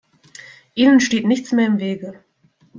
Ihnen 0.75 0.99
steht 0.99 1.27
nichts 1.27 1.51
mehr 1.51 1.67
im 1.67 1.77
Wege. 1.77 2.23